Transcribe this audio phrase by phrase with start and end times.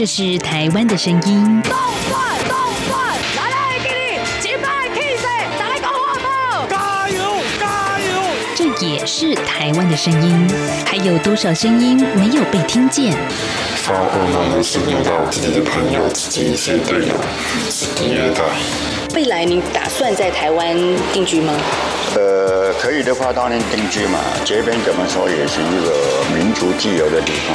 [0.00, 1.62] 这是台湾的声音。
[1.62, 5.26] 来来给你击败 Kiss，
[5.60, 6.66] 来个火炮！
[6.70, 8.22] 加油，加油！
[8.56, 10.48] 这也是台湾的声音。
[10.86, 13.12] 还有多少声音没有被听见？
[13.82, 17.14] 发噩梦的是遇到自己的朋友、自己一些队友，
[17.68, 18.40] 自己虐待。
[19.14, 20.74] 未来你打算在台湾
[21.12, 21.52] 定居吗？
[22.14, 24.18] 呃，可以的话当然定居嘛。
[24.46, 27.54] 这边怎么说也是一个民族自由的地方。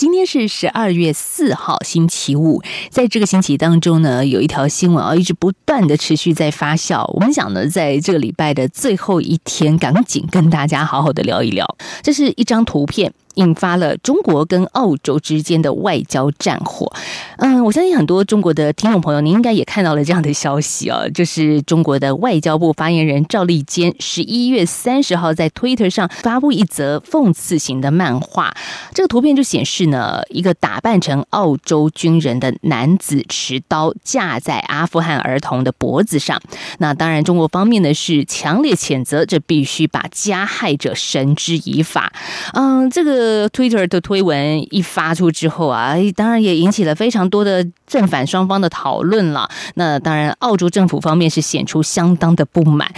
[0.00, 2.62] 今天是十二月四号，星期五。
[2.88, 7.04] 在这个星期当中呢，有一条新闻啊，一直不断的持续在发酵。
[7.12, 11.76] 我们想呢，在这个礼拜的最后一天，赶紧跟大家好好的聊一聊。
[12.02, 13.12] 这是一张图片。
[13.34, 16.92] 引发了中国跟澳洲之间的外交战火。
[17.38, 28.54] 嗯，我相信很多中国的听众朋友，您应该也看到了这样的消息啊，就是中国的外交部发言人赵立坚十一月三十号在 Twitter 上发布一则讽刺型的漫画。
[28.92, 36.40] 这个图片就显示呢，一个打扮成澳洲军人的男子持刀架在阿富汗儿童的脖子上。
[36.78, 42.12] 那当然，中国方面呢是强烈谴责，这必须把加害者绳之以法。
[42.54, 43.19] 嗯，这个。
[43.20, 49.46] 呃，Twitter 的推文一发出之后啊，当然也引起了非常多的正反双方的讨论了。
[49.74, 52.90] 那当然，澳洲政府方面是显出相当的不满。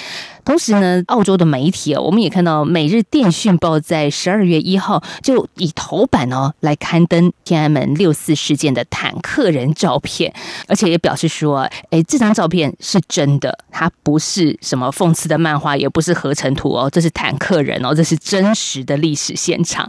[0.44, 10.32] 同时呢，澳洲的媒体啊，我们也看到《每日电讯报》在十二月一号就以头版哦来刊登天安门六四事件的坦克人照片，
[10.66, 19.88] 而且也表示说，哎，这张照片是真的，它不是什么讽刺的漫画，也不是合成图哦，这是坦克人哦，这是真实的历史现场。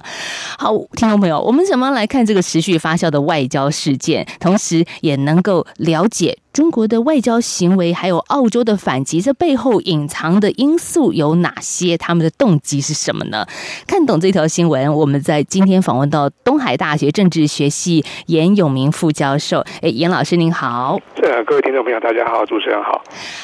[0.57, 6.37] 好，听众朋友，我们怎么来看这个持续发酵的外交事件，同时也能够了解。
[6.53, 11.97] 中国的外交行为，还有澳洲的反击，这背后隐藏的因素有哪些？
[11.97, 13.43] 他们的动机是什么呢？
[13.87, 19.65] 看懂这条新闻，我们在今天访问到东海大学政治学系严永明副教授。
[19.81, 20.99] 哎，严老师您好。
[21.23, 23.01] 呃，各位听众朋友，大家好，主持人好。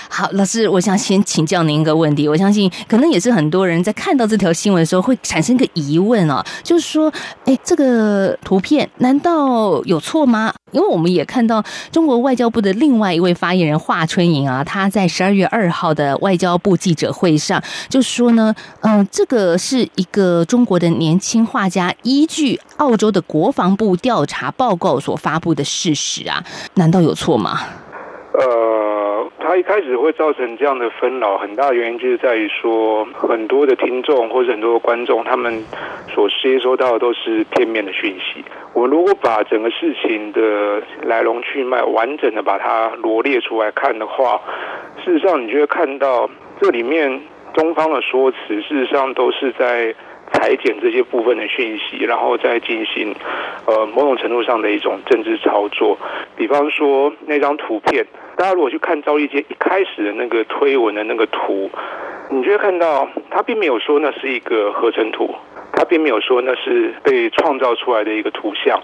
[0.08, 2.30] 好，老师，我想先请教您一个问题。
[2.30, 7.12] 我相信可能也是很多人在看到这条新闻的时候会产生一个疑问啊，就是说，
[7.46, 10.53] 哎，这个图片难道有错吗？
[10.72, 12.99] 因为我们也看到中国外交部的另。
[13.00, 26.44] 另外一位发言人华春莹啊，他在十二月二号的外交部记者会上就说呢，嗯、这个是一个中国的年轻画家依据澳洲的国防部调查报告所发布的事实啊，
[26.74, 27.62] 难道有错吗？
[28.34, 28.46] 呃，
[29.59, 35.62] 一开始会造成这样的纷扰，很大的原因就是在于说，很多的听众或者很多的观众，他们
[36.08, 38.42] 所接收到的都是片面的讯息。
[38.74, 44.40] 我们如果把整个事情的来龙去脉完整的把它罗列出来看的话，
[45.03, 46.30] 事实上你就会看到
[46.62, 47.22] 这里面
[47.53, 49.94] 中方的说辞，事实上都是在
[50.34, 53.16] 裁剪这些部分的讯息，然后再进行
[53.66, 55.98] 呃某种程度上的一种政治操作。
[56.36, 61.70] 比方说那张图片，大家如果去看赵立坚一开始的那个推文的那个图，
[62.30, 65.34] 你就会看到他并没有说那是一个合成图。
[65.72, 68.82] 他并没有说那是被创造出来的一个图像，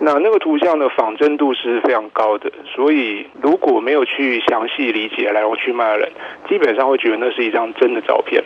[0.00, 6.12] 那那个图像的仿真度是非常高的，所以如果没有去详细理解来龙去脉的人，
[6.48, 8.42] 基本上会觉得那是一张真的照片。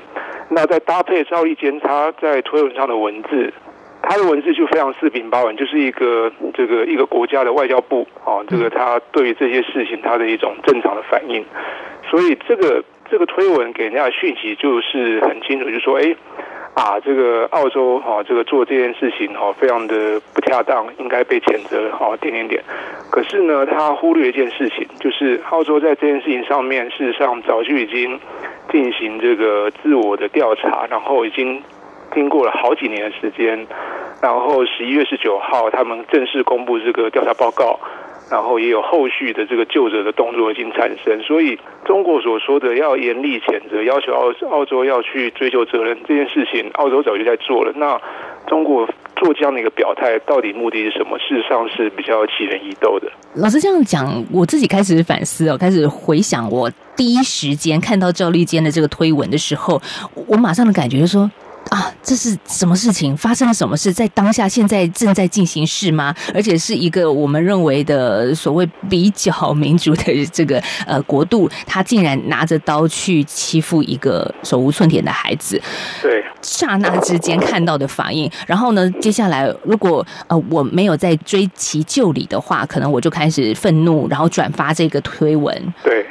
[0.55, 3.53] 那再搭配赵立坚他在推文上的文字，
[4.03, 11.45] 他的文字就非常四平八稳，就是一个这个一个国家的外交部啊，这个他对于这些事情他的一种正常的反应。
[12.11, 16.15] 所以这个这个推文给人家的讯息就是很清楚，就是说，哎。
[16.75, 22.63] 啊，这个澳洲哈、这个做这件事情哈、非常的不恰当，应该被谴责哈，点点点。
[23.11, 28.19] 可是呢，他忽略一件事情，就是澳洲在这件事情上面，事实上早就已经
[28.71, 31.63] 进行这个自我的调查，然后已经
[32.15, 33.67] 经过了好几年的时间，
[34.23, 37.79] 然后十一月十九号，他们正式公布这个调查报告。
[38.33, 47.71] 然后也有后续的这个救者的动作已经产生，所以中国所说的要严厉谴责，要求澳澳洲要去追究责任这件事情，澳洲早就在做了。
[47.77, 48.01] 那
[48.47, 51.19] 中国做这样的一个表态，到底目的是什么？
[51.19, 53.13] 事实上是比较起人疑窦的。
[53.35, 59.79] 老师这样讲，我自己开始反思哦，开始回想我第一时间看到赵立坚的这个推文的时候，
[60.27, 61.31] 我马上的感觉就是说。
[61.73, 63.17] 啊，这是什么事情？
[63.17, 63.91] 发生了什么事？
[63.91, 66.15] 在当下现在正在进行式吗？
[66.35, 75.59] 而且是一个我们认为的所谓比较民主的这个呃国度，他竟然拿着刀去欺负一个手无寸铁的孩子。
[76.03, 85.75] 对，刹那之间看到的反应，然后呢，接下来如果呃我没有再追其就理的话，可能我就开始愤怒，然后转发这个推文。
[85.83, 86.05] 对。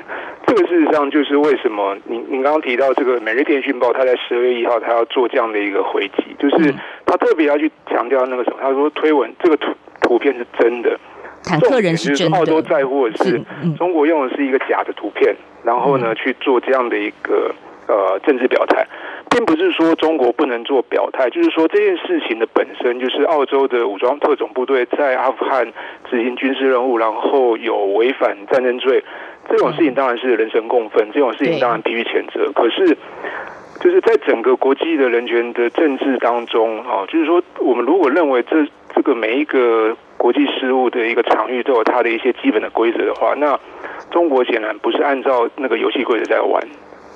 [0.62, 6.72] 这个事实上就是为什么您您刚刚提到这个《每日电讯报》，他在十二月一号他要做这样的一个回击，就是
[7.04, 11.00] 他特别要去强调那个什么，他说推文这个图图片是真的，
[11.44, 13.42] 坦克人是真的，澳洲在乎的是
[13.76, 17.52] 中国用的是一个假的图片，然后呢去做这样的一个
[17.88, 18.86] 呃政治表态，
[19.32, 25.74] 并不是说中国不能做表态，就是说这件事情的本身就是澳洲的武装特种部队在阿富汗
[26.08, 29.04] 执行军事任务，然后有违反战争罪。
[29.52, 32.50] 这种事情当然是人神共愤，这种事情当然必须谴责。
[32.54, 32.98] 可是，
[33.82, 38.66] 就是在整个国际的人权的政治当中，啊，就是说，我们如果认为这
[38.96, 43.60] 这个每一个国际事务的一个场域都有它的一些基本的规则的话，那
[44.10, 46.66] 中国显然不是按照那个游戏规则在玩。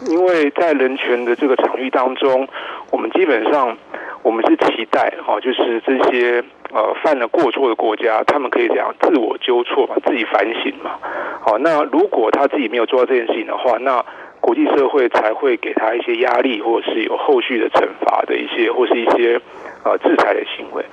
[0.10, 2.46] 因为在人权的这个场域当中，
[2.92, 3.78] 我们基本上
[4.24, 6.44] 我们是期待，哈，就是这些。
[6.74, 10.98] 呃，犯了过错的国家，他们可以这样自我纠错嘛，自己反省嘛。
[11.42, 14.04] 好，那如果他自己没有做到这件事情的话，那
[14.42, 19.40] 国际社会才会给他一些压力，或者是有后续的惩罚的一些，或是一些
[19.84, 20.84] 呃制裁的行为。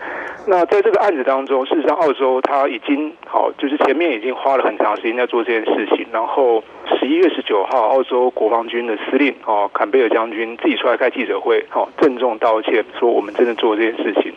[0.46, 6.06] 那在这个案子当中，事实上，澳洲他已经好，就是前面已经花了很长时间在做这件事情。
[6.12, 6.62] 然后
[6.98, 14.32] 十一月十九号，澳洲国防军的司令哦，坎贝尔将军自己出来开记者会，好，郑重道歉，说我们真的做这件事情。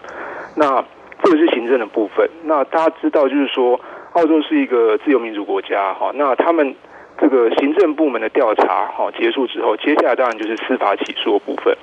[0.57, 0.83] 那
[1.25, 2.29] 这个是行政的部分。
[2.43, 3.79] 那大家知道，就是说，
[4.13, 6.11] 澳洲是一个自由民主国家，哈。
[6.13, 6.75] 那他们
[7.19, 11.75] 这个行政部门的调查，哈，结束之后，接下来当然就是司法起诉的部分。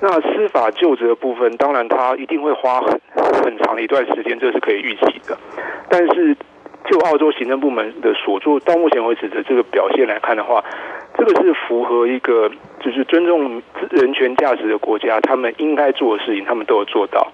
[0.00, 3.00] 那司法究责的部分，当然他一定会花很
[3.42, 5.36] 很长的一段时间，这是可以预期的。
[5.88, 6.36] 但是，
[6.84, 10.62] 就澳洲行政部门的所做到目前为止的这个表现来看的话，
[11.18, 12.50] 这个是符合一个
[12.80, 17.26] 就是尊重人权价值的国家，他们应该做的事情，他们都有做到。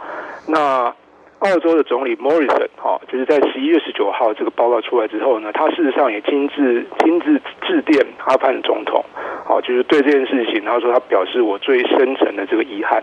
[0.47, 0.95] 那
[1.41, 9.03] 澳洲的总理 Morrison 哈，就是在十一月十九号这个报告出来之后呢，他事实上也亲自亲自致电阿富汗总统，
[9.47, 13.03] 好，就是对这件事情，他说他表示我最深沉的这个遗憾。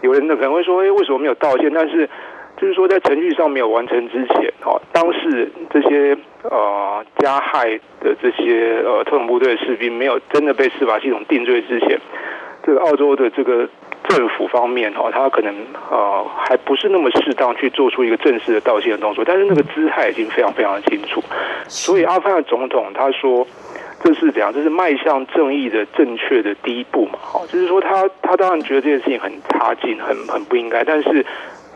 [0.00, 1.70] 有人呢可能会说，哎，为什么没有道歉？
[1.74, 2.08] 但是
[2.56, 12.00] 就是说在程序上没有完成之前，哈，当时这些呃加害的这些呃特种部队士兵没有真的被司法系统定罪之前，
[12.62, 13.68] 这个澳洲的这个。
[14.14, 15.52] 政府方面哈，他可能
[15.90, 21.22] 呃还不是那么适当去做出一个正式的道歉的动作，但是那个姿态已经非常非常的清楚。
[21.66, 23.44] 所以阿富汗总统他说，
[24.02, 24.52] 这是怎样？
[24.52, 27.18] 这是迈向正义的正确的第一步嘛？
[27.20, 31.26] 好，就是说他他当然觉得这件事情很差劲，很很不应该，但是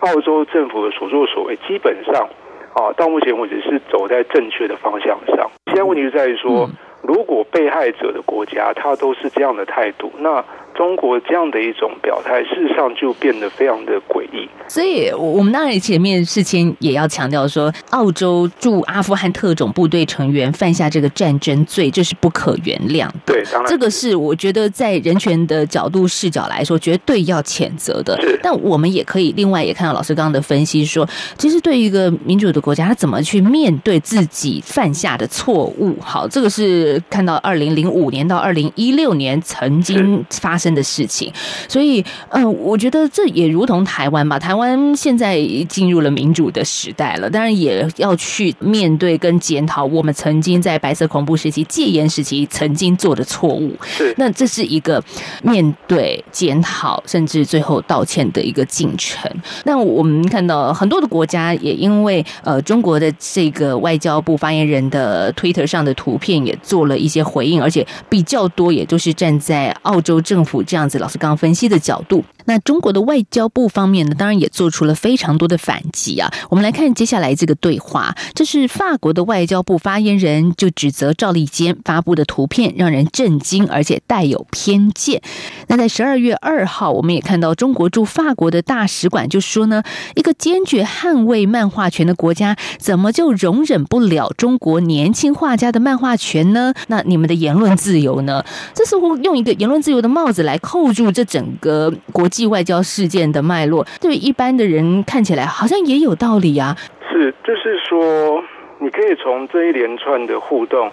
[0.01, 2.29] 澳洲政府的所作所为基本上
[2.75, 5.51] 啊，到目前为止是走在正确的方向上。
[5.67, 6.71] 现在问题是在于说，
[7.03, 10.45] 如果被害者的国家他都是这样的态度，那。
[10.75, 14.49] 中国这样的一种表态，事实上就变得非常的诡异。
[14.69, 23.15] 所以，我们当然前面事先也要强调说，澳洲驻阿富汗特种部队成员犯下这个战争罪，这是不可原谅的。
[23.27, 28.21] 对，当然这个是我觉得在人权的角度视角来说，绝对要谴责的。
[28.21, 28.39] 是。
[28.43, 35.97] 但我们也可以另外也看到老师刚刚的分析说，其实对于一个民主的国家，他怎么去面对自己犯下的错误？
[36.01, 41.33] 好，这个是看到二零零五年到二零一六年曾经发生的事情，
[41.69, 44.39] 所以，嗯、呃，我觉得这也如同台湾吧。
[44.39, 53.73] 台湾现在进入了民主的时代了，当然也要去面对跟检讨我们曾经在白色恐怖时期、戒严时期曾经做的错误。
[53.83, 55.03] 是，那这是一个
[55.43, 59.31] 面对检讨，甚至最后道歉的一个进程。
[59.65, 70.48] 那我们看到很多的国家也因为呃中国的这个外交部发言人的 Twitter 上的图片也做了一些回应，而且比较多也都是站在澳洲政府。
[70.63, 76.33] 这样子，老师刚刚分析的角度，那中国的外交部方面呢，当然也做出了非常多的反击啊。
[76.49, 85.21] 我们来看接下来这个对话，这是法国的外交部发言人就指责赵立坚发布的图片让人震惊，而且带有偏见。
[85.67, 89.83] 那在十二月二号，我们也看到中国驻法国的大使馆就说呢，
[90.15, 96.73] 一个坚决捍卫漫画权的国家，怎么就容忍不了中国年轻画家的漫画权呢？
[96.87, 98.43] 那你们的言论自由呢？
[98.73, 106.77] 这似乎用一个言论自由的帽子来扣住这整个国际外交事件的脉络，对一般的人看起来好像也有道理啊。
[107.11, 108.43] 是，就是说，
[108.79, 110.91] 你可以从这一连串的互动，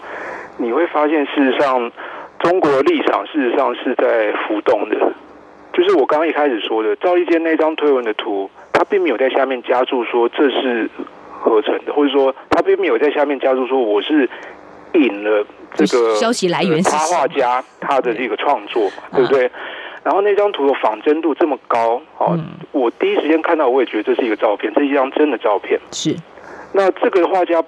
[0.57, 1.91] 你会发现，事实上，
[2.39, 4.95] 中国的立场事实上是在浮动的。
[5.73, 10.89] 就是我刚刚一开始说的，赵立坚那张推文的图，他并没有在下面加注说这是
[11.41, 14.29] 合成的，或者说他并没有在下面加注说我是
[14.93, 19.51] 引了这个消息来源是插画家他的这个创作对不对？
[20.05, 25.79] 然后那张图的仿真度这么高，哦，嗯、我第一时间看到，我也觉得这是一个照片，这是一张真的照片。
[25.91, 26.15] 是。
[26.73, 27.63] 那这个画家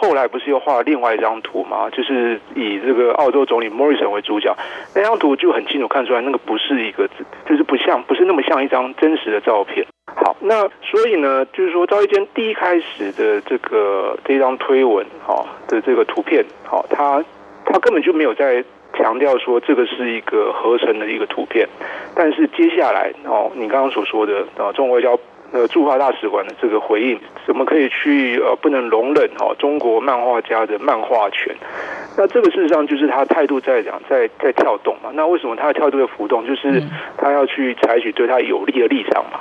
[0.00, 1.90] 后来不是又画了另外一张图吗？
[1.90, 4.56] 就是以这个澳洲总理莫里森为主角，
[4.94, 7.06] 那张图就很清楚看出来，那个不是一个，
[7.46, 9.86] 就是不像，不是那么像一张真实的照片。
[10.06, 17.22] 好，那所以呢，就是说赵一坚第一开始的这个这张推文，哈的这个图片，好，他
[17.66, 18.64] 他根本就没有在。
[18.96, 21.68] 强调说这个是一个合成的一个图片，
[22.14, 25.18] 但是接下来哦，你刚刚所说的啊，中国外交
[25.52, 31.54] 呃驻华大使馆的这个回应，怎么可以去呃不能容忍哈中国漫画家的漫画权？
[32.16, 35.10] 那这个事实上就是他态度在讲在在跳动嘛。
[35.14, 36.46] 那为什么他的态度的浮动？
[36.46, 36.80] 就是
[37.18, 39.40] 他要去采取对他有利的立场嘛。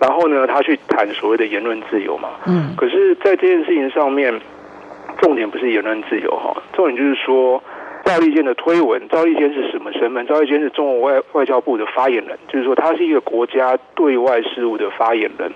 [0.00, 2.30] 然后呢，他去谈所谓的言论自由嘛。
[2.46, 2.74] 嗯。
[2.76, 4.40] 可是，在这件事情上面，
[5.20, 7.62] 重点不是言论自由哈，重点就是说。
[8.10, 10.26] 赵立坚的推文，赵立坚是什么身份？
[10.26, 15.52] 赵立坚是中国外外交部的发言人，就是说他是一个国家对外事务的发言人。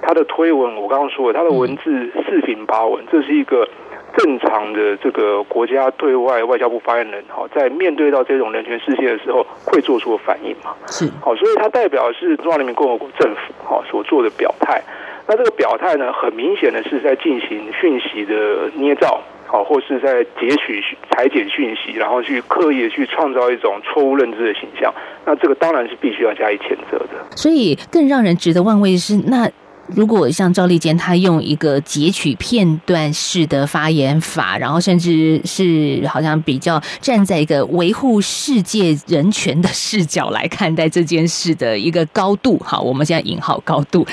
[0.00, 3.68] 他的推文，我刚刚说了，他的文字四平八稳，这是一个
[4.16, 7.24] 正常的这个国家对外外交部发言人。
[7.26, 10.76] 好，在面对到这种人权事件的时候，会做出反应嘛？
[10.86, 11.10] 是。
[11.20, 14.80] 好，所以他代表是中华人民共和国政府好所做的表态。
[15.26, 19.20] 那这个表态呢，很明显的是在进行讯息的捏造。
[19.48, 24.92] 好，或是在截取、裁剪讯息，然后去刻意去创造一种错误认知的形象，
[25.24, 27.36] 那这个当然是必须要加以谴责的。
[27.36, 29.48] 所以，更让人值得玩味的是，那
[29.94, 44.04] 如果像赵立坚他用一个截取片段式的发言法，然后甚至是好像比较站在一个维护世界人权的视角来看待这件事的一个高度，好，我们现在引号高度，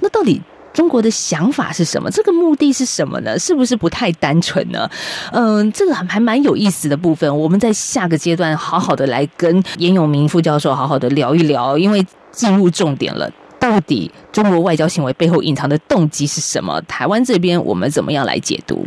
[0.00, 0.40] 那到底？
[0.72, 2.10] 中国的想法是什么？
[2.10, 3.38] 这个目的是什么呢？
[3.38, 4.88] 是不是不太单纯呢？
[5.32, 13.30] 嗯，这个还还蛮有意思的部分，我们在下个阶段好好的来跟严永明副教授好好的聊一聊，因为进入重点了。
[13.58, 16.80] 到底中国外交行为背后隐藏的动机是什么？
[16.88, 18.86] 台湾这边我们怎么样来解读？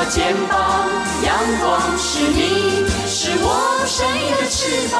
[0.00, 0.54] 我肩膀。
[1.24, 4.96] 阳光是你，是我生命的翅膀。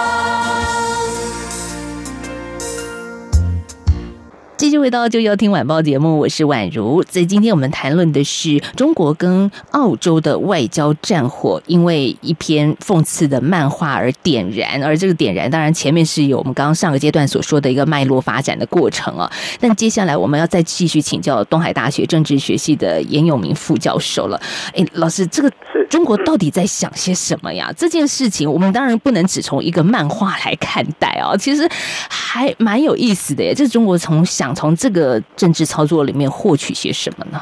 [4.58, 7.00] 继续回到就要听晚报节目，我是宛如。
[7.04, 14.82] 在今天我们谈论的是中国跟澳洲的外交战火，因为一篇讽刺的漫画而点燃。
[14.82, 19.30] 而这个点燃，当然前面是有我们刚刚上个阶段所说的一个脉络发展的过程啊。
[19.60, 24.40] 但接下来我们要再继续请教东海大学政治学系的严永明副教授了。
[24.74, 25.48] 哎，老师，这个
[25.88, 27.72] 中国到底在想些什么呀？
[27.76, 31.68] 这件事情我们当然不能只从一个漫画来看待啊，其实
[32.10, 33.54] 还蛮有意思的耶。
[33.54, 34.47] 这中国从想。
[34.48, 37.38] 想从这个政治操作里面获取些什么呢？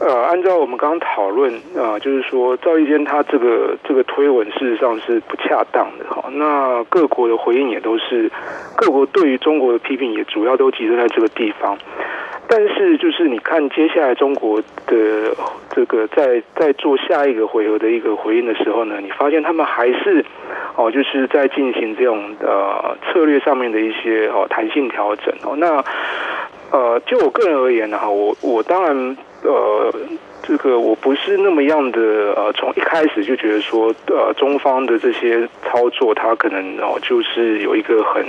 [0.00, 6.24] 呃，按照我们刚刚讨论啊、就是说赵立坚他这个这个推文事实上是不恰当的哈。
[6.32, 8.32] 那各国的回应也都是，
[8.74, 11.76] 各国对于中国的批评也主要都集中在这个地方。
[12.48, 15.36] 但是就是你看接下来中国的
[15.70, 20.24] 这个在在做下一个回合的一个回应的时候呢，你发现他们还是
[20.74, 25.54] 哦，就是在进行这种呃策略上面的一些哦弹性调整哦。
[25.56, 25.84] 那
[26.70, 29.94] 呃，就我个人而言呢哈，我我当然呃，
[30.42, 32.00] 这个我不是那么样的
[32.36, 38.24] 呃，从一开始就觉得说，呃，中方的这些操作，它可能哦，就是有一个很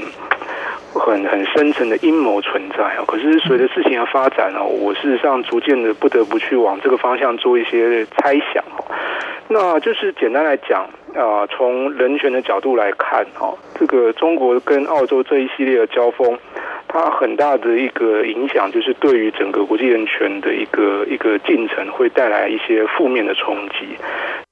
[0.94, 3.04] 很很深层的阴谋存在啊。
[3.08, 8.86] 可是随着事情的发展呢，我事实上逐渐的不得不去往这个方向做一些猜想哦。
[9.48, 16.38] 那就是简单来讲啊，从人权的角度来看哈，这个中国跟澳洲这一系列的交锋。
[16.92, 23.96] 它很大的一个影响，就是对于整个国际人权的一个一个进程，会带来一些负面的冲击。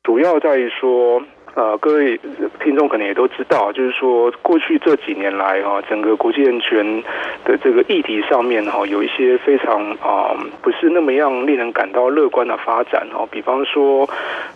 [0.03, 1.21] 主要在于说，
[1.57, 2.19] 呃，各位
[2.63, 7.03] 听众可能也都知道，就是说，过去这几年来啊，整个国际人权
[7.43, 13.27] 的这个议题上面哈，有一些非常啊，不是那么样令人感到乐观的发展哦。
[13.31, 14.07] 比方说，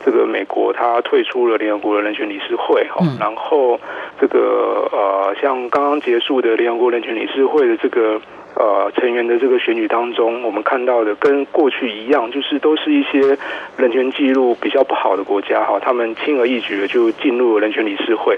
[0.05, 3.79] 这个美国它退出了联合国的人权理事会哈，然后。
[4.19, 8.21] 这个呃，像刚刚结束的联合国人权理事会的这个
[8.55, 13.37] 呃成员的这个选举当中，我们看到的跟过去一样，就是都是一些
[13.77, 18.37] 人权记录比较不好的国家哈，他们轻而易举的就进入了人权理事会。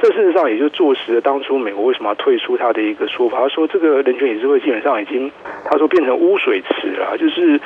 [0.00, 3.40] 这事实上也就坐实了当初美国为什么要退出他的一个说法。
[3.40, 5.30] 他说这个人权理事会基本上已经，
[5.64, 7.58] 他说变成污水池了，就是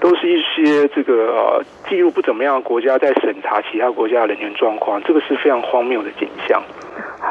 [0.00, 6.62] 都是一些这个呃记录不怎么样的国家在审查其他国家的人权状况，这个是非常荒谬的景象。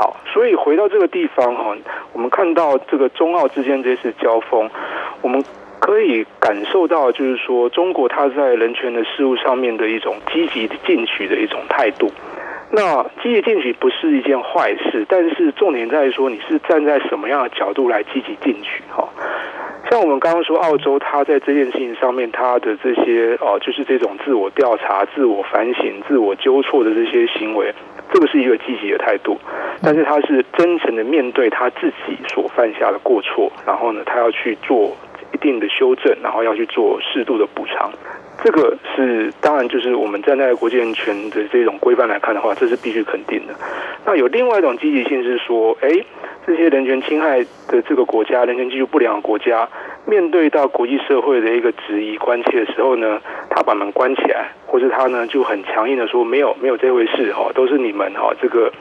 [0.01, 1.77] 好，所以回到这个地方哈，
[2.11, 4.67] 我们看到这个中澳之间这次交锋，
[5.21, 5.43] 我们
[5.77, 12.09] 可以感受到，就是说中国它在人权的事务上面的一种积极进取的一种态度。
[12.71, 19.07] 那积极进取不是一件坏事，但是重点在于说你是站在什么样的角度来积极进取哈。
[19.91, 27.71] 像我们刚刚说，澳洲它在这件事情上面，它的这些哦，就是这种自我调查、自我反省、自我纠错的这些行为。
[28.11, 29.37] 这个是一个积极的态度，
[29.81, 34.95] 但是他是真诚的面对他自己所犯下的过错，然后呢，他要去做
[35.33, 37.91] 一定的修正，然后要去做适度的补偿。
[38.43, 43.53] 这个是当然，就是我们站在国际人权的这种规范来看的话，这是必须肯定的。
[44.03, 45.89] 那有另外一种积极性是说，哎，
[46.47, 49.69] 这些人权侵害的这个国家，人权技术不良的国家。
[50.07, 58.71] 面对到国际社会的一个质疑、关切的时候呢，他把门关起来，或是他呢就很强硬的说没有没有这回事哈，都是你们哈这个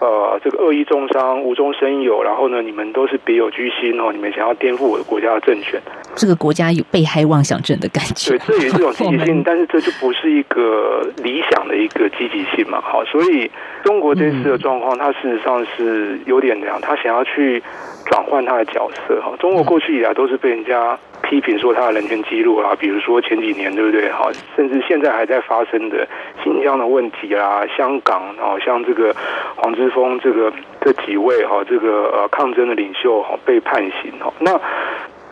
[0.00, 5.80] 呃这个恶意中伤、无中生有，然后呢你们都是别有居心哦，你们想要颠覆我的国家的政权，
[6.16, 8.36] 这个国家有被害妄想症的感觉。
[8.36, 12.80] 对，这也是一种积极性，但是这就不是一个理想的一个积极性嘛。
[12.82, 13.48] 好，所以
[13.84, 17.62] 中国这次的状况，它事实上是有点这样，他想要去。
[18.08, 20.96] 转换他的角色哈，中国过去以来都是被人家
[21.28, 24.08] 批评说他的人权记录啊，比如说前几年对不对？
[24.12, 26.06] 哈，甚至现在还在发生的
[26.42, 29.14] 新疆的问题啦，香港啊，像这个
[29.56, 34.32] 黄之锋这个这几位哈，这个呃抗争的领袖哈被判刑哈。
[34.38, 34.52] 那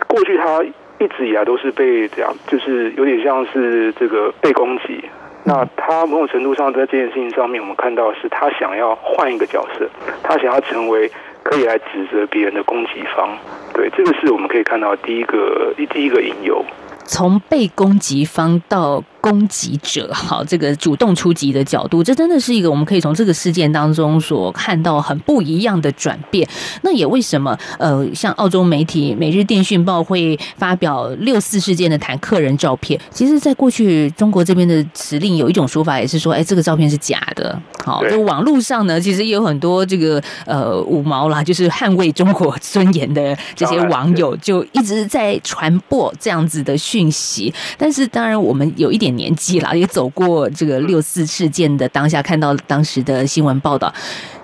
[0.08, 0.62] 过去他
[0.98, 5.00] 一直以来都是被这样，就是有点像是这个被攻击。
[5.44, 9.88] 那他某种程度上在这件事情上面，我们看到是他想要换一个角色，
[10.22, 11.10] 他想要成为。
[11.44, 13.28] 可以来指责别人的攻击方，
[13.72, 16.64] 对，这个是我们可以看到第一个第一个引诱。
[17.04, 26.46] 从被攻击方到攻击者，哈，这个主动出击的角度，这真的是一个我们可以从这个事件当中所看到很不一样的转变。
[26.82, 33.00] 那也为什么呃，像澳洲媒体《每日电讯报》会发表六四事件的坦克人照片？
[33.10, 37.58] 其实，在过去中国这边的指令有一种说法，也是说，哎，这个照片是假的。
[37.82, 47.54] 好，就网络上呢，其实也有很多这个呃五毛啦，就是捍卫中国尊严的这些网友，就一直在传播这样子的讯息。
[47.78, 49.13] 但是，当然我们有一点。
[49.16, 53.92] 年纪了，也走过这个六四事件的当下，看到当时的新闻报道，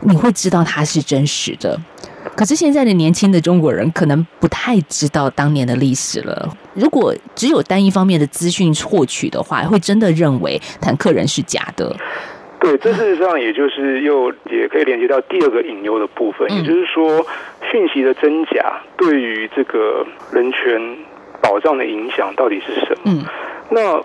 [0.00, 1.78] 你会知道它是真实的。
[2.36, 6.48] 可是现在的年轻的中国人可能不太知道当年的历史了。
[6.74, 11.94] 如果只有单一方面的资讯获取的话，会真的认为坦克人是假的。
[12.60, 17.26] 对，这事实上也就是又也可以连接到第二个隐忧的部分，也就是说，
[17.70, 20.78] 讯息的真假对于这个人权
[21.40, 23.00] 保障的影响到底是什么？
[23.06, 23.24] 嗯，
[23.70, 24.04] 那。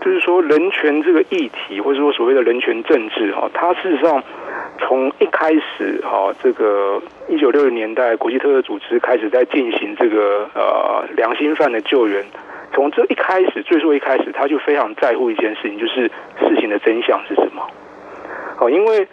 [0.00, 4.22] 就是说，人权这个议题，或者说所谓的人权政治，哈，它事实上
[4.78, 12.24] 从一开始，哈，这个一九六零年代，国际特赦组织开始在进行这个呃良心犯的救援，
[12.72, 17.66] 从这一开始，最初一开始，他就非常在乎一件事情，就是事情的真相是什么。
[18.56, 19.06] 好，因为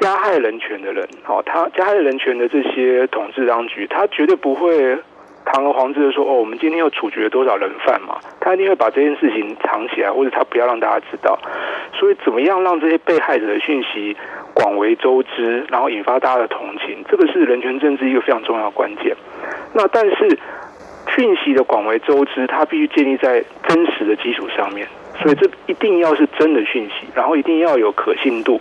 [0.00, 4.98] 加害人权的人，好，他加害人权的这些统治当局，他绝对不会。
[5.44, 11.38] 堂而皇之的说：“哦，我们今天又处决了多少人犯嘛？”他一定会把这件事情藏起来，或者他不要让大家知道。
[11.94, 14.16] 所以，怎么样让这些被害者的讯息
[14.54, 19.16] 广为周知，然后引发大家的同情，这个是人权政治一个非常重要的关键。
[19.74, 20.38] 那但是，
[21.16, 24.86] 讯息的广为周知，它必须建立在真实的基础上面，
[25.20, 28.60] 所以这一定要是真的讯息，然后一定要有可信度。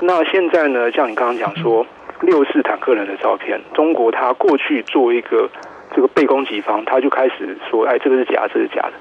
[0.00, 1.86] 那现在呢，像你刚刚讲说
[2.22, 5.48] 六四坦克人的照片，中国他过去做一个
[5.94, 8.92] 这个被攻击方，他就开始说，哎，这个是假，这是假的。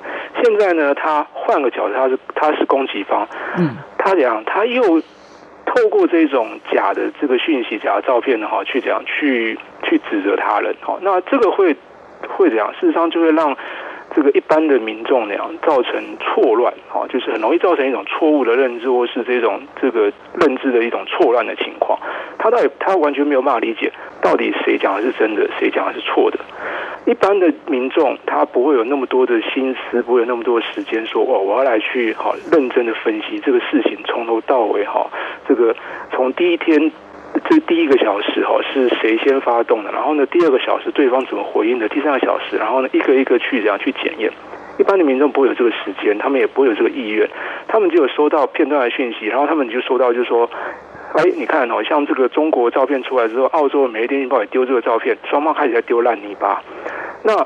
[0.41, 3.27] 现在呢，他换个角度，他是他是攻击方，
[3.57, 4.81] 嗯，他讲他又
[5.65, 11.75] 透过这种假的这个讯息、假的照片的话，去这样去去指责他人，好，那这个会。
[12.37, 13.53] 会怎样，事实上就会让
[14.15, 21.97] 这个一般的民众那样造成错乱，哈，就是很容易造成一种错误的认知，或是这种这个认知的一种错乱的情况。
[22.37, 26.37] 他到底他完全没有办法理解，到底谁讲的是真的，谁讲的是错的。
[27.05, 35.09] 一般的民众他不会有那么多的心思，不会有那么多的时间说，哦，我要来去好认真的分析这个事情从头到尾，哈，
[35.47, 35.75] 这个
[36.11, 36.91] 从第一天。
[37.49, 39.91] 这第一个小时哈是谁先发动的？
[39.91, 41.87] 然后呢，第二个小时对方怎么回应的？
[41.89, 44.31] 第三个小时，然后呢，一个一个去这样去检验。
[44.79, 47.29] 一般的民众不会有这个时间，他们也不会有这个意愿，
[47.67, 50.49] 他们就有收到片段的讯息，然后他们就收到就是说，
[51.13, 56.59] 哎，你看哦，像这个中国照片出来之后，澳洲的每日电讯报也丢这个照片，双方开始在丢烂泥巴。
[57.23, 57.45] 那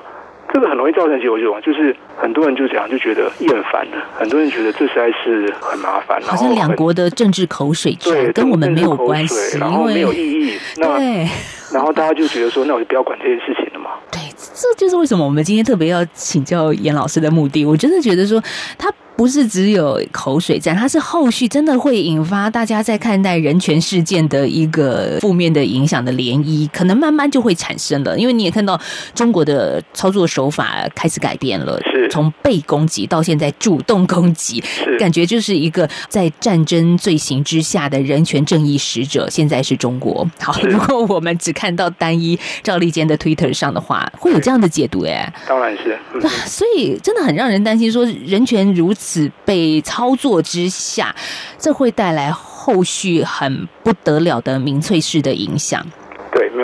[0.53, 6.21] 这个很容易造成结果，就就是很多人就这样就觉得厌烦了，很多人觉得这实在是很麻烦。
[6.23, 10.57] 好像两国的政治口水战，跟我们没有关系，然后没有意义。
[10.77, 11.29] 那对，
[11.73, 13.91] 然后大家就觉得说，那我就不要管这件事情了嘛。
[14.11, 14.21] 对，
[14.53, 17.65] 这就是为什么我们今天特别要请教严老师的目的。
[17.65, 18.41] 我真的觉得说
[18.77, 18.91] 他。
[19.17, 28.17] 不是只有口水战，它是后续真的会引发大家在看待人权事件的一个负面的影响的涟漪，可能慢慢就会产生了。
[28.17, 28.79] 因为你也看到
[29.15, 34.63] 中国的操作手法开始改变了，是从被攻击到现在主动攻击，
[34.99, 39.27] 感觉就是一个在战争罪行之下的人权正义使者。
[39.31, 40.29] 现在是中国。
[40.39, 45.97] 好，如果我们只看到单一赵立坚的 Twitter 上的话，会有这样的解读哎，当然是。
[46.21, 49.06] 那所以真的很让人担心，说人权如此。
[49.45, 51.15] 被操作之下，
[51.57, 55.85] 这会带来后续很不得了的民粹式的影响。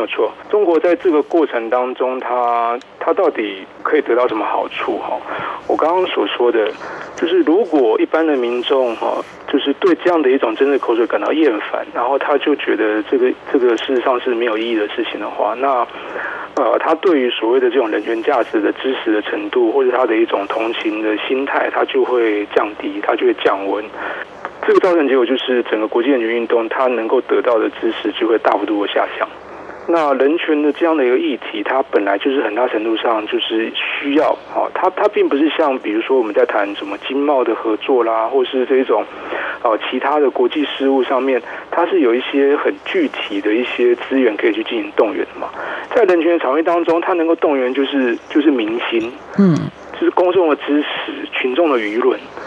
[0.04, 0.30] 没错。
[0.50, 4.98] 中国在这个过程当中，它它到底可以得到什么好处？
[4.98, 5.18] 哈，
[5.66, 6.70] 我刚刚所说的，
[7.16, 15.88] 就是如果一般的民众哈，就是对这样的一种政治口水感到厌烦，然后他就觉得这个这个事实上是没有意义的事情的话，那。
[16.56, 23.84] 呃，他对于所谓的这种人权价值的支持的程度，或者他的一种同情的心态，他就会降低，他就会降温。
[24.62, 29.28] 这个造成结果就是，整个国际人权运动，它能够得到的支持就会大幅度的下降。
[29.88, 39.04] 那人权的这样的一个议题，它本来就是很大程度上就是需要啊，它它并不是像比如说我们在谈什么经贸的合作啦，或是这种
[39.62, 45.50] 啊其他的国际事务上面，它是有一些很具体的一些资源可以去进行动员的嘛。
[45.93, 49.56] 在人权的场域当中，它能够动员就是就是民心，嗯，
[49.93, 52.43] 就是公众的支持、群众的舆论，那。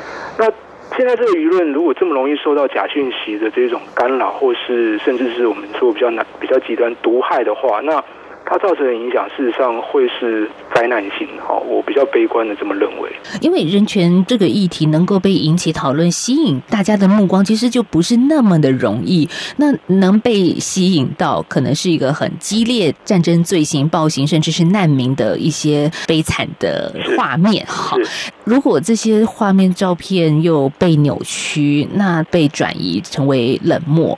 [0.97, 8.03] 现在这个舆论如果这么容易受到假讯息的这种干扰，或是甚至是我们说比较难、比较极端毒害的话，那。
[8.49, 11.55] 它造成的影响，事实上会是灾难性的哈。
[11.67, 13.11] 我比较悲观的这么认为。
[13.41, 19.29] 因为人权这个议题能够被引起讨论、吸引大家的目光，其实就不是那么的容易。
[19.57, 27.97] 那能被吸引到，可能是一个很激烈战争罪行、暴行，甚至是难民的一些悲惨的画面哈。
[28.45, 34.17] 如果这些画面、照片又被扭曲，那被转移成为冷漠。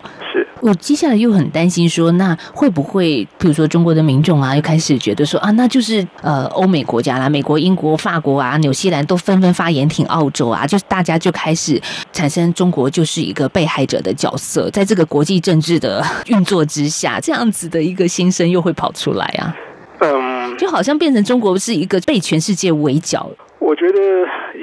[0.61, 11.81] 我接下来又很担心说，那会不会，比如说中国的民众啊，又开始觉得说啊，那就是呃，欧美国家啦，美国、英国、法国啊、纽西兰都纷纷发言挺澳洲啊，就是大家就开始
[12.13, 19.55] 产生中国就是一个被害者的角色，在这个国际政治的运作之下，这样子的一个心声又会跑出来啊，
[20.01, 23.31] 嗯，就好像变成中国是一个被全世界围剿。
[23.61, 23.99] 我觉得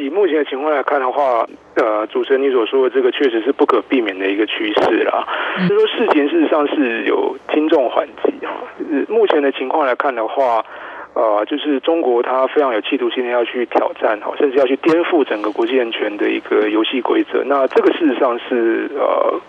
[0.05, 5.25] 以目前的情况来看的话，呃，主持人你所说的这个确实是不可避免的一个趋势啦。
[5.67, 8.53] 就说事情事实上是有轻重缓急啊。
[9.09, 10.63] 目前的情况来看的话，
[11.15, 17.43] 呃，就是中国它非常有企图心的要去挑战哈，甚至要去颠覆整个国际人权的一个游戏规则。
[17.43, 19.41] 那这个事实上是呃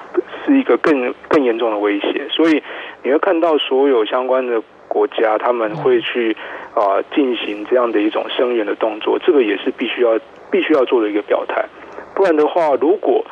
[0.46, 2.26] 是一个更更严重的威胁。
[2.30, 2.62] 所以
[3.02, 4.62] 你会看到所有相关的。
[4.88, 6.34] 国家他们会去
[6.76, 11.64] 啊进行这样的一种声援的动作，这个也是必须要必须要做的一个表态。
[12.14, 13.24] 不然的话，如果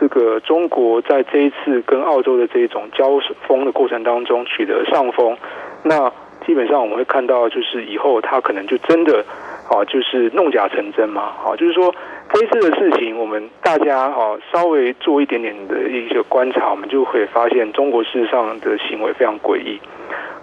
[0.00, 5.36] 这个中国在这一次跟澳洲的这一种交锋的过程当中取得上风，
[5.82, 6.10] 那
[6.46, 9.24] 基本上我们会看到，就是以后他可能就真的
[9.68, 11.22] 啊，就是弄假成真嘛。
[11.44, 11.94] 啊，就是说
[12.32, 19.80] 这一次的事情，我们大家啊稍微做一点点的一些观察，我们就会发现中国事实上的行为非常诡异。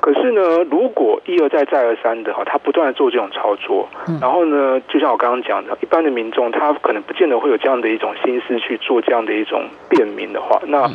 [0.02, 3.88] 可是呢，如果一而再再而三的哈，他不断的做这种操作，
[4.22, 10.90] 然后呢，就像我刚刚讲的，一般的民众他可能不见得会有这样的一种心思去做这样的一种便民的话，那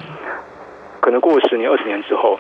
[1.01, 2.39] 可能过十年、二十年之后，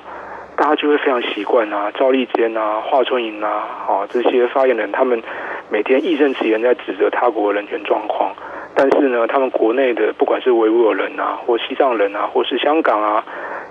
[0.57, 3.51] 大家就会非常习惯啊，赵立坚啊、华春莹啊，
[3.87, 5.23] 啊这些发言人，他们
[5.69, 8.35] 每天义正辞严在指责他国的人权状况，
[8.75, 13.23] 但是呢，他们国内的不管是维吾尔人啊，或西藏人啊，或是香港啊。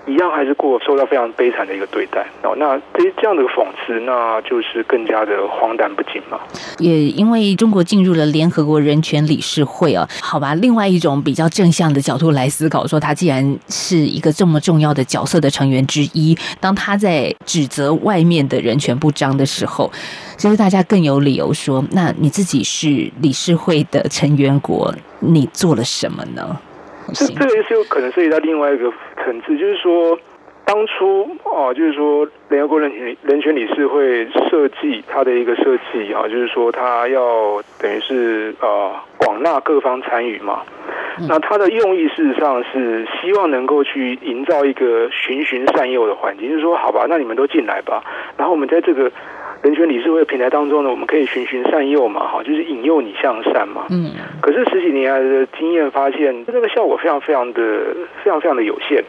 [0.06, 6.38] 一样还是过受到非常悲惨的一个对待哦，那这这样的讽刺，那就是更加的荒诞不经嘛。
[6.78, 19.90] 也因为中国进入了联合国人权理事会啊，好吧，另外一种比较正向的角度来思考，说他既然是一个这么重要的角色的成员之一，当他在指责外面的人权不彰的时候，
[20.36, 26.58] 其实大家更有理由说，那你自己是理事会的成员国，你做了什么呢？
[27.12, 30.18] 这这个是有可能涉及到另外一个层次，就是说，
[30.64, 40.62] 当初哦，就是说联合国人权人权理事会设计它的一个设计啊，就是说它要等于是呃广纳各方参与嘛。
[41.28, 48.02] 那它的用意事实上是希望能够去营造一个循循善诱的环境，就是说，好吧，那你们都进来吧，
[48.36, 49.10] 然后我们在这个。
[49.64, 53.86] 人权理事会的平台当中呢，我们可以循循善诱嘛，哈，就是引诱你向善嘛。
[53.88, 54.12] 嗯。
[54.42, 57.62] 可是十几年来的经验发现，这个效果非常非常的
[58.22, 59.02] 非常非常的有限。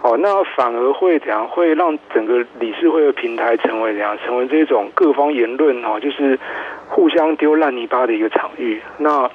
[0.00, 1.46] 哦，那反而会怎样？
[1.46, 4.16] 会让整个理事会的平台成为怎样？
[4.24, 6.38] 成为这种各方言论哈，就是
[6.88, 8.80] 互相丢烂泥巴的一个场域。
[8.96, 9.30] 那。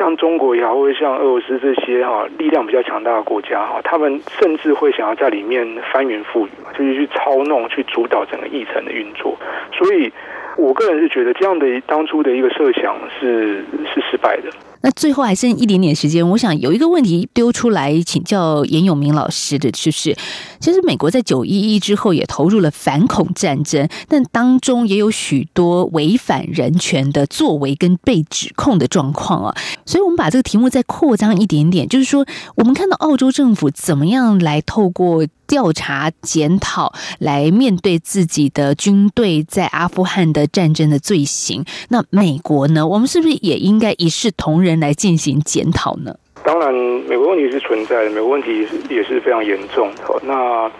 [0.00, 9.36] 像中国也好，或者像俄罗斯这些哈力量比较强大的国家哈，他们甚至会想要在里面翻云覆雨嘛，就是去操弄、去主导整个议程的运作。
[9.74, 10.10] 所以，
[10.56, 14.48] 我个人是觉得这样的当初的一个设想是是失败的。
[14.82, 20.16] 那最后还剩一点点时间，我想有一个问题丢出来请教严永明老师的，就是
[20.58, 35.26] 其实美国在九一一之后也投入了反恐战争，但当中也有许多违反人权的作为跟被指控的状况啊，所以我们把这个题目再扩张一点点，就是说我们看到澳洲政府怎么样来透过。
[35.50, 42.86] 调查检讨来面对自己的军队在阿富汗的战争的罪行，那美国呢？
[42.86, 46.14] 我们是不是也应该一视同仁来进行检讨呢？
[46.44, 46.72] 当然，
[47.08, 49.90] 美国问题是存在的，美国问题也是非常严重。
[50.22, 50.70] 那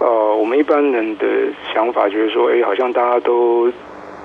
[0.00, 1.26] 呃，我们一般人的
[1.72, 3.70] 想法就是说，哎，好像大家都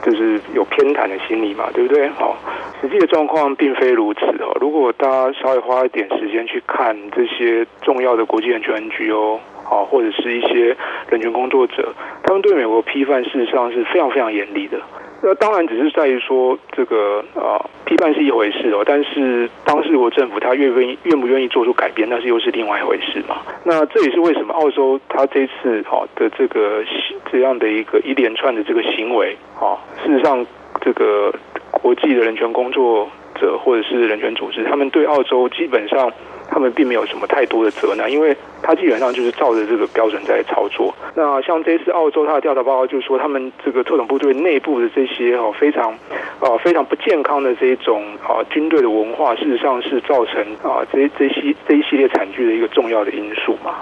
[0.03, 2.07] 就是有偏袒的心理嘛，对不对？
[2.09, 2.35] 好，
[2.81, 4.55] 实际的状况并非如此哦。
[4.59, 9.39] 如果大家稍微花一点时间去看这些重要的国际人权 NGO。
[9.69, 10.75] 啊，或者是一些
[11.09, 11.93] 人权工作者，
[12.23, 14.77] 他们对美国批判，事实上是非常非常严厉的。
[15.21, 23.37] 那当然只是在于说，这个啊，批判是一回事哦，但是当事国政府他愿不愿意、愿不愿意做出改变，那是又是另外一回事嘛。
[23.65, 26.83] 那这也是为什么澳洲他这次好的这个
[27.29, 30.45] 这样的一个一连串的这个行为啊，事实上
[30.79, 31.33] 这个
[31.71, 36.09] 国际的人权工作者或者是人权组织，他们对澳洲基本上。
[36.49, 40.93] 他们并没有什么太多的责难，因为他基本上就是照着这个标准在操作。
[41.15, 45.91] 那像这次澳洲他的调查报告就是说，他们这个特种部队内部的这些哦非常
[46.39, 53.75] 啊非常不健康的这一种啊军队的文化，事实上是造成啊这这些这一系列惨剧的一个重要的因素嘛。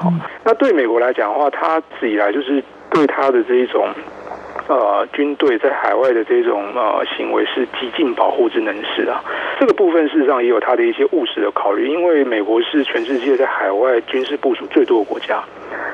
[0.44, 3.88] 那对美国来讲的话，他自己来就是对他的这一种。
[4.68, 9.24] 呃，军队在海外的这种呃行为是极尽保护之能事啊。
[9.60, 15.42] 这个部分事实上也有它的一些务实的考虑，因为美国是全世界在海外军事部署最多的国家。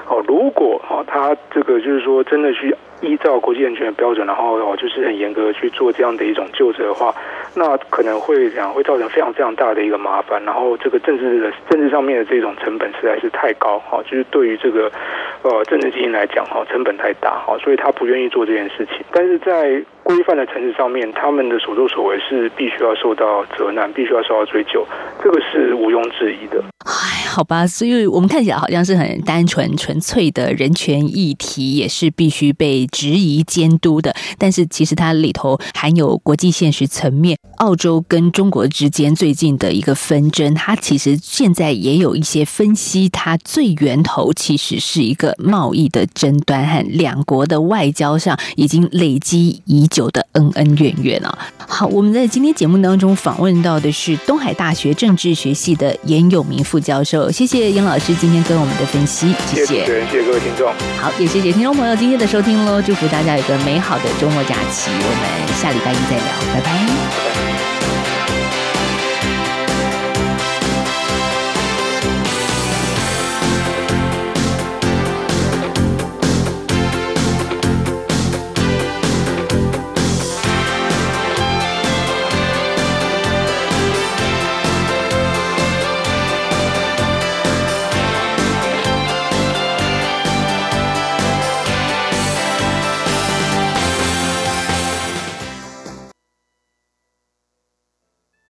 [0.07, 7.13] 哦，如果哦，他这个就是说真的去依照国际人权的标准，然后哦，就是很严格去做这样的一种救责的话，
[7.55, 10.43] 那可能会这样会造成非常非常大的一个麻烦。
[10.43, 14.91] 然后这个政治的政治上面的这种成本实在是太高，哈，就是对于这个
[15.43, 19.06] 呃政治经营来讲，哈，成本太大，哈，所以他不愿意做这件事情。
[19.12, 24.86] 但是在规范的层次上面，他们的所作所为是必须要受到责难，必须要受到追究，
[25.24, 26.63] 这个是毋庸置疑的。
[26.86, 34.13] 哎，好吧，所以我们看起来好像是很单纯、纯粹的人权议题，也是必须被质疑、监督的。
[34.38, 51.38] 但是其实它里头含有国际现实层面，澳洲跟中国之间最近的一个纷争，它其实现在也有一些分析，它最源头其实是一个贸易的争端和两国的外交上已经累积一久的恩恩怨怨啊。
[51.65, 67.12] 好，我们在今天节目当中访问到的是东海大学政治学系的严永明副教授，谢谢严老师今天跟我们的分析，谢谢，谢谢，谢谢各位听众，好，也谢谢听众朋友今天的收听喽，祝福大家有个美好的周末假期，我们下礼拜一再聊，拜拜。